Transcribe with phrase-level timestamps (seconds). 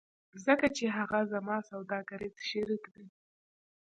[0.45, 3.05] ځکه چې هغه زما سوداګریز شریک دی